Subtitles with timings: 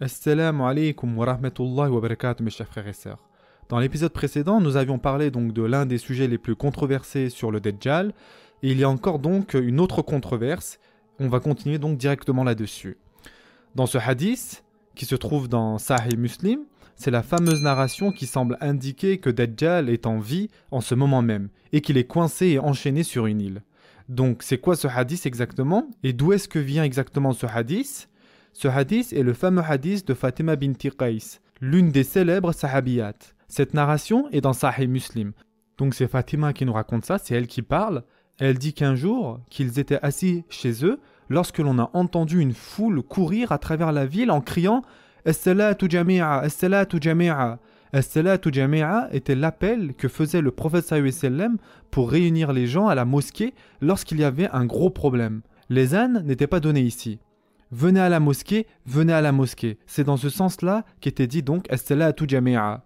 [0.00, 3.18] Assalamu alaikum wa rahmatullahi wa barakatuh mes chers frères et sœurs.
[3.68, 7.50] Dans l'épisode précédent, nous avions parlé donc de l'un des sujets les plus controversés sur
[7.50, 8.12] le Dajjal,
[8.62, 10.78] et il y a encore donc une autre controverse.
[11.18, 12.96] On va continuer donc directement là-dessus.
[13.74, 14.62] Dans ce hadith,
[14.94, 16.60] qui se trouve dans Sahih Muslim,
[16.94, 21.22] c'est la fameuse narration qui semble indiquer que Dajjal est en vie en ce moment
[21.22, 23.62] même, et qu'il est coincé et enchaîné sur une île.
[24.08, 28.08] Donc c'est quoi ce hadith exactement Et d'où est-ce que vient exactement ce hadith?
[28.60, 33.14] Ce hadith est le fameux hadith de Fatima binti Qais, l'une des célèbres sahabiyat.
[33.46, 35.30] Cette narration est dans Sahih Muslim.
[35.76, 38.02] Donc c'est Fatima qui nous raconte ça, c'est elle qui parle.
[38.40, 40.98] Elle dit qu'un jour, qu'ils étaient assis chez eux,
[41.28, 44.82] lorsque l'on a entendu une foule courir à travers la ville en criant
[45.24, 47.60] As-salatu jami'a, as-salatu jami'a.
[47.92, 51.58] As-salatu jami'a était l'appel que faisait le prophète sallam
[51.92, 55.42] pour réunir les gens à la mosquée lorsqu'il y avait un gros problème.
[55.70, 57.20] Les ânes n'étaient pas donnés ici.
[57.70, 59.78] Venez à la mosquée, venez à la mosquée.
[59.86, 62.84] C'est dans ce sens-là qu'était dit donc As-salatu jami'a.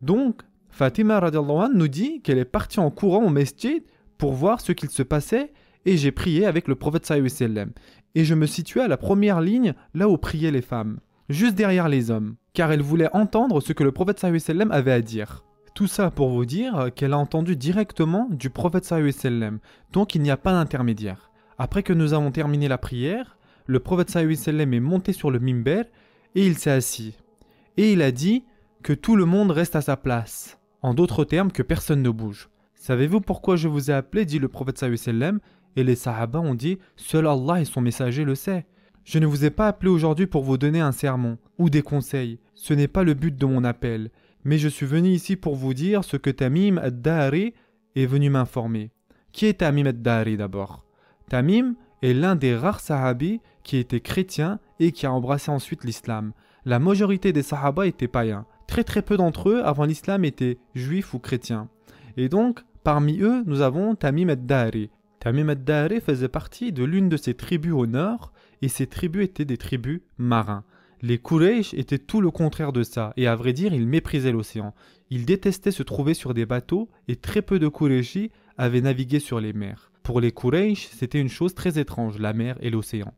[0.00, 3.82] Donc, Fatima radiallahu nous dit qu'elle est partie en courant au masjid
[4.18, 5.52] pour voir ce qu'il se passait
[5.84, 7.72] et j'ai prié avec le prophète sallam.
[8.14, 11.88] Et je me situais à la première ligne, là où priaient les femmes, juste derrière
[11.88, 15.44] les hommes, car elle voulait entendre ce que le prophète sallam avait à dire.
[15.74, 19.58] Tout ça pour vous dire qu'elle a entendu directement du prophète sallam,
[19.92, 21.30] donc il n'y a pas d'intermédiaire.
[21.58, 25.84] Après que nous avons terminé la prière, le prophète est monté sur le mimber
[26.34, 27.16] et il s'est assis.
[27.76, 28.44] Et il a dit
[28.82, 30.58] que tout le monde reste à sa place.
[30.82, 32.48] En d'autres termes, que personne ne bouge.
[32.74, 34.84] Savez-vous pourquoi je vous ai appelé dit le prophète
[35.76, 38.66] et les sahaba ont dit Seul Allah et son messager le sait.
[39.04, 42.38] Je ne vous ai pas appelé aujourd'hui pour vous donner un sermon ou des conseils.
[42.54, 44.10] Ce n'est pas le but de mon appel.
[44.44, 47.54] Mais je suis venu ici pour vous dire ce que Tamim ad-Dari
[47.96, 48.90] est venu m'informer.
[49.32, 50.84] Qui est Tamim ad-Dari d'abord?
[51.28, 56.32] Tamim est l'un des rares sahabis qui était chrétien et qui a embrassé ensuite l'islam.
[56.64, 58.46] La majorité des sahaba étaient païens.
[58.66, 61.68] Très très peu d'entre eux avant l'islam étaient juifs ou chrétiens.
[62.16, 64.90] Et donc, parmi eux, nous avons Tamim ad-Dari.
[65.20, 69.44] Tamim ad-Dari faisait partie de l'une de ces tribus au nord, et ces tribus étaient
[69.44, 70.64] des tribus marins.
[71.00, 74.74] Les Quraysh étaient tout le contraire de ça, et à vrai dire, ils méprisaient l'océan.
[75.10, 79.40] Ils détestaient se trouver sur des bateaux, et très peu de Qurayshis avaient navigué sur
[79.40, 79.91] les mers.
[80.02, 83.14] Pour les Quraysh, c'était une chose très étrange, la mer et l'océan.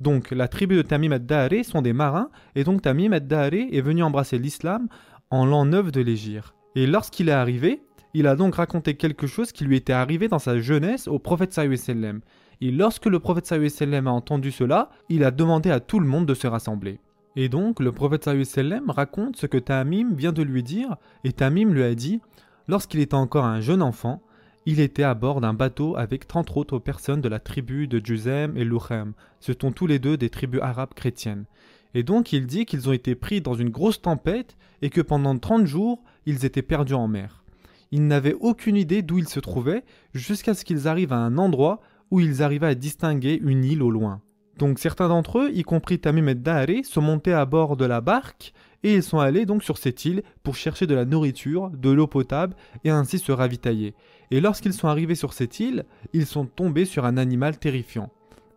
[0.00, 4.02] Donc la tribu de Tamim ad-Dahri sont des marins, et donc Tamim ad-Dahri est venu
[4.02, 4.88] embrasser l'islam
[5.30, 6.54] en l'an 9 de l'Égypte.
[6.76, 7.82] Et lorsqu'il est arrivé,
[8.14, 11.52] il a donc raconté quelque chose qui lui était arrivé dans sa jeunesse au prophète
[11.52, 12.20] sallam.
[12.60, 16.26] Et lorsque le prophète sallam a entendu cela, il a demandé à tout le monde
[16.26, 17.00] de se rassembler.
[17.34, 21.70] Et donc le prophète sallam raconte ce que Tamim vient de lui dire, et Tamim
[21.70, 22.20] lui a dit,
[22.68, 24.22] lorsqu'il était encore un jeune enfant,
[24.70, 28.54] il était à bord d'un bateau avec 30 autres personnes de la tribu de Juzem
[28.54, 29.14] et Luchem.
[29.40, 31.46] Ce sont tous les deux des tribus arabes chrétiennes.
[31.94, 35.38] Et donc il dit qu'ils ont été pris dans une grosse tempête et que pendant
[35.38, 37.44] 30 jours, ils étaient perdus en mer.
[37.92, 41.80] Ils n'avaient aucune idée d'où ils se trouvaient jusqu'à ce qu'ils arrivent à un endroit
[42.10, 44.20] où ils arrivaient à distinguer une île au loin.
[44.58, 48.02] Donc certains d'entre eux, y compris Tamim et Dahari, sont montés à bord de la
[48.02, 48.52] barque
[48.84, 52.06] et ils sont allés donc sur cette île pour chercher de la nourriture, de l'eau
[52.06, 53.94] potable et ainsi se ravitailler.
[54.30, 58.10] Et lorsqu'ils sont arrivés sur cette île, ils sont tombés sur un animal terrifiant.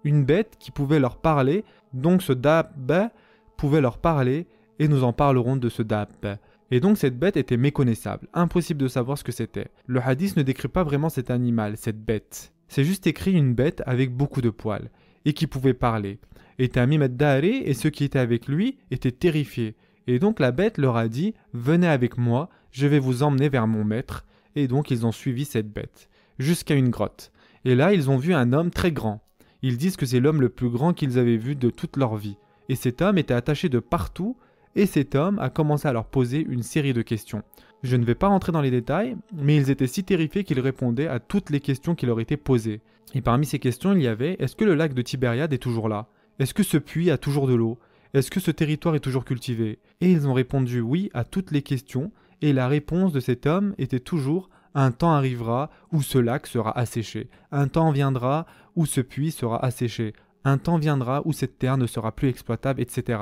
[0.04, 3.12] Une bête qui pouvait leur parler, donc ce Dabba
[3.58, 4.48] pouvait leur parler,
[4.80, 6.38] et nous en parlerons de ce Dabba.
[6.72, 9.68] Et donc cette bête était méconnaissable, impossible de savoir ce que c'était.
[9.86, 12.54] Le hadith ne décrit pas vraiment cet animal, cette bête.
[12.68, 14.90] C'est juste écrit une bête avec beaucoup de poils,
[15.26, 16.20] et qui pouvait parler.
[16.58, 19.76] Et Tamim ad et ceux qui étaient avec lui étaient terrifiés.
[20.12, 23.66] Et donc la bête leur a dit Venez avec moi, je vais vous emmener vers
[23.66, 24.26] mon maître
[24.58, 27.32] et donc ils ont suivi cette bête, jusqu'à une grotte.
[27.64, 29.22] Et là, ils ont vu un homme très grand.
[29.62, 32.36] Ils disent que c'est l'homme le plus grand qu'ils avaient vu de toute leur vie.
[32.68, 34.36] Et cet homme était attaché de partout,
[34.76, 37.44] et cet homme a commencé à leur poser une série de questions.
[37.82, 41.08] Je ne vais pas rentrer dans les détails, mais ils étaient si terrifiés qu'ils répondaient
[41.08, 42.82] à toutes les questions qui leur étaient posées.
[43.14, 45.88] Et parmi ces questions, il y avait est-ce que le lac de Tibériade est toujours
[45.88, 46.08] là?
[46.38, 47.80] Est-ce que ce puits a toujours de l'eau?
[48.14, 49.80] Est-ce que ce territoire est toujours cultivé?
[50.02, 52.12] Et ils ont répondu oui à toutes les questions,
[52.42, 56.78] et la réponse de cet homme était toujours un temps arrivera où ce lac sera
[56.78, 60.14] asséché, un temps viendra où ce puits sera asséché,
[60.44, 63.20] un temps viendra où cette terre ne sera plus exploitable, etc.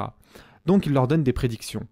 [0.66, 1.88] Donc il leur donne des prédictions.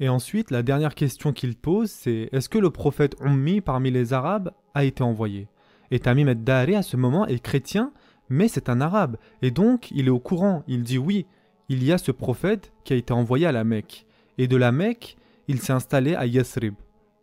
[0.00, 4.12] Et ensuite, la dernière question qu'il pose, c'est est-ce que le prophète Ummi parmi les
[4.12, 5.48] Arabes a été envoyé?
[5.90, 7.92] Et Tamim ad-Dari à ce moment est chrétien,
[8.28, 11.26] mais c'est un Arabe, et donc il est au courant, il dit oui,
[11.68, 14.06] il y a ce prophète qui a été envoyé à la Mecque.
[14.38, 15.16] Et de la Mecque,
[15.48, 16.74] il s'est installé à Yasrib.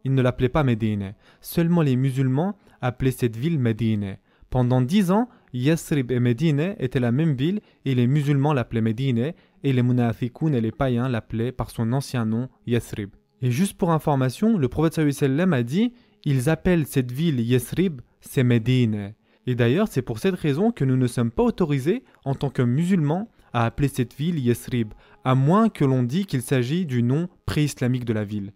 [0.04, 1.14] Il ne l'appelait pas Médine.
[1.42, 4.18] Seulement les musulmans appelaient cette ville Médine.
[4.50, 9.34] Pendant dix ans, Yasrib et Médine étaient la même ville et les musulmans l'appelaient Médine
[9.64, 13.12] et les munafiqun et les païens l'appelaient par son ancien nom Yathrib.
[13.42, 19.14] Et juste pour information, le prophète a dit ils appellent cette ville Yathrib, c'est Médine.
[19.48, 22.62] Et d'ailleurs, c'est pour cette raison que nous ne sommes pas autorisés, en tant que
[22.62, 24.94] musulmans, à appeler cette ville Yathrib,
[25.24, 28.53] à moins que l'on dise qu'il s'agit du nom pré-islamique de la ville.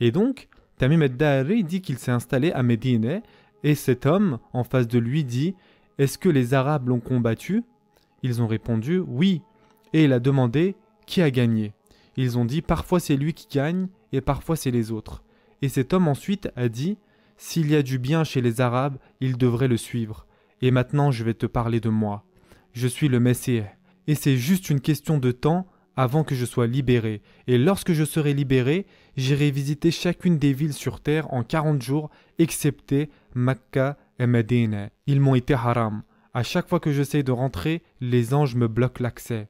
[0.00, 0.48] Et donc,
[0.78, 3.22] Tamim ad-Dari dit qu'il s'est installé à Médine,
[3.64, 5.54] et cet homme, en face de lui, dit
[5.98, 7.62] Est-ce que les Arabes l'ont combattu?
[8.22, 9.42] Ils ont répondu Oui.
[9.92, 10.74] Et il a demandé
[11.06, 11.72] Qui a gagné?
[12.16, 15.22] Ils ont dit Parfois c'est lui qui gagne, et parfois c'est les autres.
[15.60, 16.98] Et cet homme ensuite a dit
[17.36, 20.26] S'il y a du bien chez les Arabes, ils devraient le suivre.
[20.60, 22.24] Et maintenant je vais te parler de moi.
[22.72, 23.62] Je suis le Messie.
[24.06, 25.66] Et c'est juste une question de temps
[25.96, 27.22] avant que je sois libéré.
[27.46, 32.10] Et lorsque je serai libéré, j'irai visiter chacune des villes sur terre en quarante jours,
[32.38, 34.90] excepté Mecca et Medina.
[35.06, 36.02] Ils m'ont été haram.
[36.34, 39.48] À chaque fois que j'essaie de rentrer, les anges me bloquent l'accès.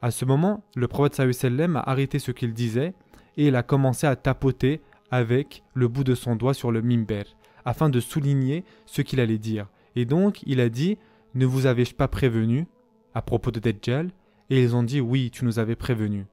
[0.00, 2.94] À ce moment, le prophète sallam a arrêté ce qu'il disait
[3.36, 4.80] et il a commencé à tapoter
[5.10, 7.24] avec le bout de son doigt sur le mimber,
[7.64, 9.68] afin de souligner ce qu'il allait dire.
[9.94, 10.98] Et donc, il a dit
[11.34, 12.66] Ne vous avais-je pas prévenu?
[13.14, 14.10] À propos de Dajjal
[14.50, 16.26] Et ils ont dit Oui, tu nous avais prévenu.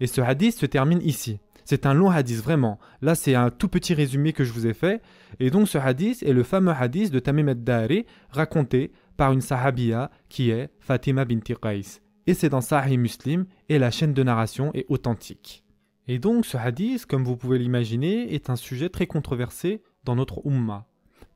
[0.00, 1.38] Et ce hadith se termine ici.
[1.64, 2.78] C'est un long hadith, vraiment.
[3.02, 5.02] Là, c'est un tout petit résumé que je vous ai fait.
[5.38, 10.10] Et donc, ce hadith est le fameux hadith de Tamim ad-Dari, raconté par une sahabiya
[10.30, 12.00] qui est Fatima binti Qais.
[12.26, 15.64] Et c'est dans Sahih Muslim, et la chaîne de narration est authentique.
[16.06, 20.40] Et donc ce hadith, comme vous pouvez l'imaginer, est un sujet très controversé dans notre
[20.46, 20.86] Ummah.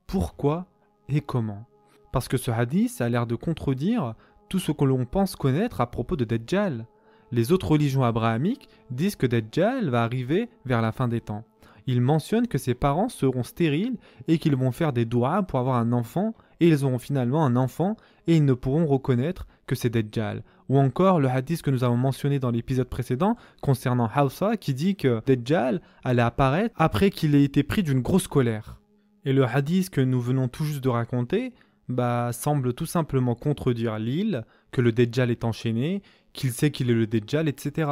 [0.06, 0.66] Pourquoi
[1.08, 1.66] et comment?
[2.10, 4.14] Parce que ce hadith a l'air de contredire
[4.52, 6.84] tout ce que l'on pense connaître à propos de Dajjal.
[7.30, 11.44] Les autres religions abrahamiques disent que Dajjal va arriver vers la fin des temps.
[11.86, 13.96] Ils mentionnent que ses parents seront stériles
[14.28, 17.56] et qu'ils vont faire des doigts pour avoir un enfant et ils auront finalement un
[17.56, 17.96] enfant
[18.26, 20.42] et ils ne pourront reconnaître que c'est Dajjal.
[20.68, 24.96] Ou encore le hadith que nous avons mentionné dans l'épisode précédent concernant Hausa qui dit
[24.96, 28.82] que Dajjal allait apparaître après qu'il ait été pris d'une grosse colère.
[29.24, 31.54] Et le hadith que nous venons tout juste de raconter
[31.92, 36.02] bah, semble tout simplement contredire l'île, que le Dajjal est enchaîné,
[36.32, 37.90] qu'il sait qu'il est le Dajjal, etc.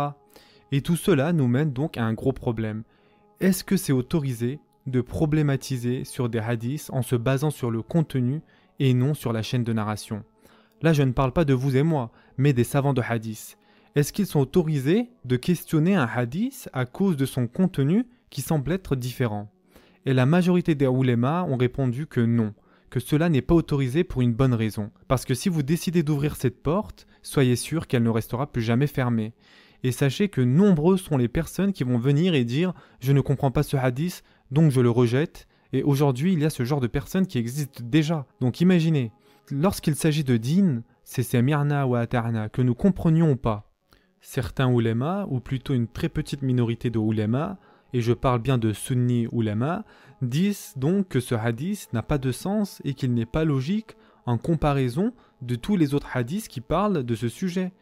[0.72, 2.82] Et tout cela nous mène donc à un gros problème.
[3.40, 8.40] Est-ce que c'est autorisé de problématiser sur des hadiths en se basant sur le contenu
[8.78, 10.24] et non sur la chaîne de narration?
[10.82, 13.58] Là, je ne parle pas de vous et moi, mais des savants de hadith.
[13.94, 18.72] Est-ce qu'ils sont autorisés de questionner un hadith à cause de son contenu qui semble
[18.72, 19.50] être différent?
[20.06, 22.54] Et la majorité des oulémas ont répondu que non,
[22.90, 24.90] que cela n'est pas autorisé pour une bonne raison.
[25.08, 28.88] Parce que si vous décidez d'ouvrir cette porte, soyez sûr qu'elle ne restera plus jamais
[28.88, 29.32] fermée.
[29.82, 33.50] Et sachez que nombreux sont les personnes qui vont venir et dire Je ne comprends
[33.50, 35.46] pas ce hadith, donc je le rejette.
[35.72, 38.26] Et aujourd'hui, il y a ce genre de personnes qui existent déjà.
[38.40, 39.12] Donc imaginez,
[39.50, 43.70] lorsqu'il s'agit de din, c'est ces mirna ou atarna que nous comprenions pas.
[44.20, 47.56] Certains oulémas, ou plutôt une très petite minorité de oulémas,
[47.92, 49.84] et je parle bien de sunni oulémas,
[50.22, 53.96] disent donc que ce hadith n'a pas de sens et qu'il n'est pas logique
[54.26, 57.72] en comparaison de tous les autres hadiths qui parlent de ce sujet.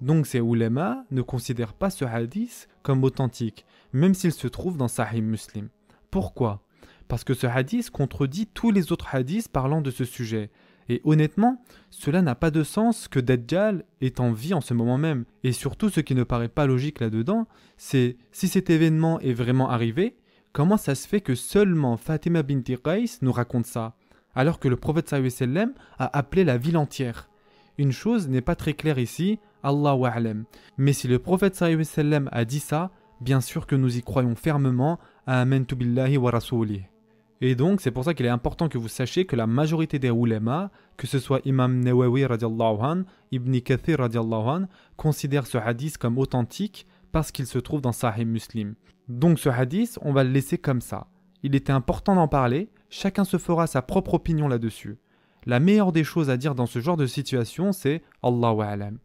[0.00, 4.88] Donc ces oulémas ne considèrent pas ce hadith comme authentique, même s'il se trouve dans
[4.88, 5.68] Sahih Muslim.
[6.10, 6.62] Pourquoi?
[7.08, 10.50] Parce que ce hadith contredit tous les autres hadiths parlant de ce sujet,
[10.88, 14.98] et honnêtement, cela n'a pas de sens que Dajjal est en vie en ce moment
[14.98, 15.24] même.
[15.42, 17.46] Et surtout, ce qui ne paraît pas logique là-dedans,
[17.76, 20.16] c'est si cet événement est vraiment arrivé,
[20.52, 23.96] comment ça se fait que seulement Fatima binti Qais nous raconte ça,
[24.34, 27.28] alors que le prophète a appelé la ville entière?
[27.78, 30.44] Une chose n'est pas très claire ici, Allah wa'alam.
[30.78, 35.64] Mais si le prophète a dit ça, bien sûr que nous y croyons fermement, Amen
[35.64, 36.30] billahi wa.
[37.40, 40.10] Et donc, c'est pour ça qu'il est important que vous sachiez que la majorité des
[40.10, 44.62] oulémas, que ce soit Imam Nawawi an, Ibn Kathir an,
[44.96, 48.74] considèrent ce hadith comme authentique parce qu'il se trouve dans Sahih Muslim.
[49.08, 51.08] Donc ce hadith, on va le laisser comme ça.
[51.42, 54.96] Il était important d'en parler, chacun se fera sa propre opinion là-dessus.
[55.44, 58.98] La meilleure des choses à dire dans ce genre de situation, c'est Allahu a'lam.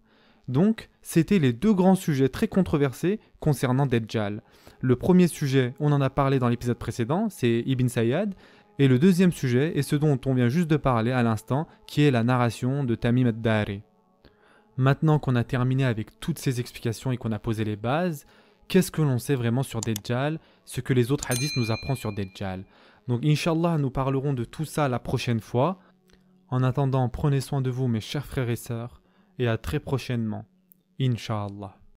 [0.47, 4.41] Donc, c'était les deux grands sujets très controversés concernant Dajjal.
[4.81, 8.33] Le premier sujet, on en a parlé dans l'épisode précédent, c'est Ibn Sayyad.
[8.79, 12.01] Et le deuxième sujet est ce dont on vient juste de parler à l'instant, qui
[12.01, 13.83] est la narration de Tamim ad-Dari.
[14.77, 18.25] Maintenant qu'on a terminé avec toutes ces explications et qu'on a posé les bases,
[18.69, 22.13] qu'est-ce que l'on sait vraiment sur Dajjal, ce que les autres hadiths nous apprennent sur
[22.13, 22.63] Dajjal?
[23.07, 25.79] Donc Inch'Allah, nous parlerons de tout ça la prochaine fois.
[26.49, 29.01] En attendant, prenez soin de vous mes chers frères et sœurs,
[29.37, 30.45] et à très prochainement.
[30.99, 31.80] Inch'Allah.